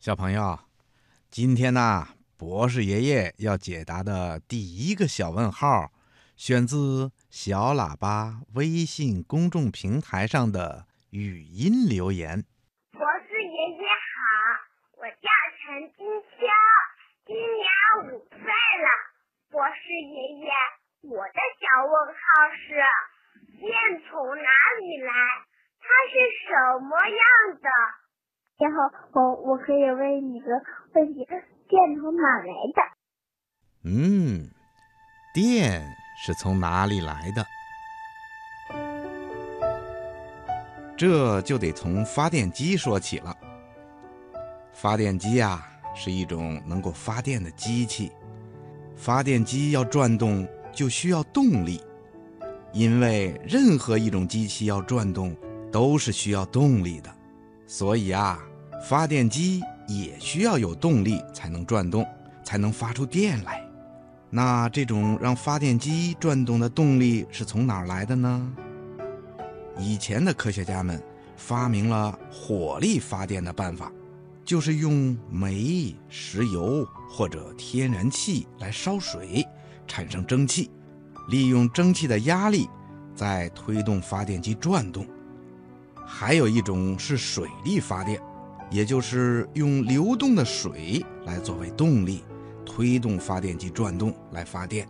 [0.00, 0.58] 小朋友，
[1.30, 2.08] 今天呢，
[2.38, 5.92] 博士爷爷要解答的第一个小问号，
[6.38, 12.42] 选自小喇叭微信公众平台上的语音留言。
[12.92, 14.24] 博士爷爷好，
[14.96, 15.28] 我叫
[15.60, 16.48] 陈金秋，
[17.26, 17.68] 今年
[18.08, 18.88] 五岁了。
[19.50, 20.48] 博士爷爷，
[21.12, 22.16] 我的小问号
[22.56, 22.72] 是：
[23.60, 23.68] 电
[24.08, 24.48] 从哪
[24.80, 25.12] 里来？
[25.76, 26.16] 它是
[26.48, 27.68] 什么样的？
[28.60, 28.82] 然后
[29.12, 30.48] 我我可以问你个
[30.94, 31.24] 问题：
[31.66, 32.82] 电从哪来的？
[33.84, 34.50] 嗯，
[35.32, 35.82] 电
[36.22, 37.42] 是从哪里来的？
[40.94, 43.34] 这就得从发电机说起了。
[44.74, 48.12] 发电机呀，是一种能够发电的机器。
[48.94, 51.82] 发电机要转动，就需要动力，
[52.74, 55.34] 因为任何一种机器要转动，
[55.72, 57.10] 都是需要动力的。
[57.66, 58.38] 所以啊。
[58.82, 62.06] 发电机也需要有动力才能转动，
[62.42, 63.62] 才能发出电来。
[64.30, 68.52] 那这种让发电机转动的动力是从哪儿来的呢？
[69.78, 71.02] 以前的科学家们
[71.36, 73.90] 发明了火力发电的办法，
[74.44, 79.46] 就是用煤、石油或者天然气来烧水，
[79.86, 80.70] 产生蒸汽，
[81.28, 82.68] 利用蒸汽的压力
[83.14, 85.06] 再推动发电机转动。
[86.06, 88.20] 还有一种是水力发电。
[88.70, 92.22] 也就是用流动的水来作为动力，
[92.64, 94.88] 推动发电机转动来发电。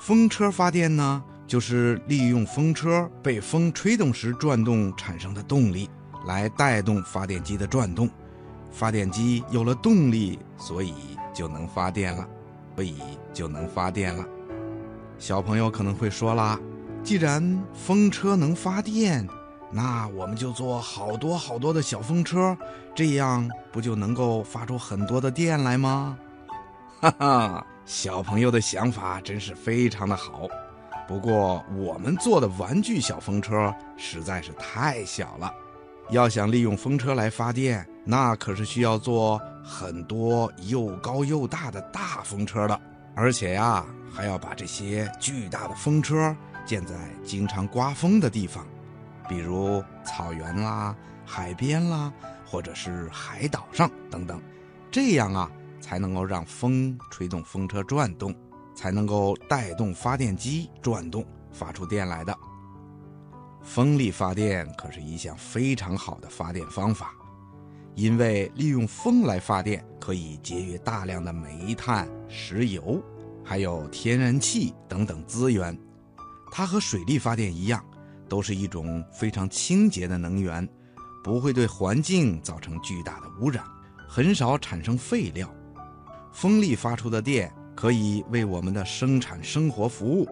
[0.00, 5.88] 风车发电呢，就是利用风车被风吹动时转动产生的动力，
[6.26, 8.08] 来带动发电机的转动。
[8.70, 10.94] 发电机有了动力，所以
[11.34, 12.28] 就能发电了，
[12.76, 12.96] 所以
[13.32, 14.24] 就能发电了。
[15.18, 16.60] 小朋友可能会说啦，
[17.02, 19.26] 既然风车能发电。
[19.70, 22.56] 那我们就做好多好多的小风车，
[22.94, 26.18] 这样不就能够发出很多的电来吗？
[27.00, 30.48] 哈哈，小朋友的想法真是非常的好。
[31.06, 35.52] 不过我们做的玩具小风车实在是太小了，
[36.10, 42.80] 要想利用风车来发电，那可是需要做很多又高又大的大风车的，
[43.14, 46.34] 而且呀，还要把这些巨大的风车
[46.66, 46.94] 建在
[47.24, 48.66] 经常刮风的地方。
[49.28, 50.96] 比如草原啦、
[51.26, 52.12] 海边啦，
[52.46, 54.40] 或者是海岛上等等，
[54.90, 55.50] 这样啊，
[55.80, 58.34] 才能够让风吹动风车转动，
[58.74, 62.34] 才能够带动发电机转动，发出电来的。
[63.62, 67.12] 风力发电可是一项非常好的发电方法，
[67.94, 73.02] 因为利用风来发电，可以节约大量的煤炭、石油，
[73.44, 75.78] 还有天然气等等资源。
[76.50, 77.84] 它和水力发电一样。
[78.28, 80.66] 都是一种非常清洁的能源，
[81.24, 83.64] 不会对环境造成巨大的污染，
[84.08, 85.48] 很少产生废料。
[86.32, 90.28] 风力发出的电可以为我们的生产生活服务，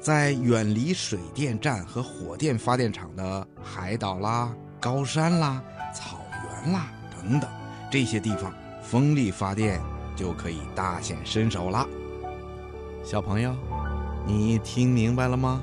[0.00, 5.62] 在远离水电站和火电发电厂的海岛啦、高山啦、
[5.94, 7.50] 草原啦等等
[7.90, 8.52] 这些地方，
[8.82, 9.80] 风力发电
[10.16, 11.86] 就可以大显身手了。
[13.02, 13.54] 小朋友，
[14.26, 15.62] 你听明白了吗？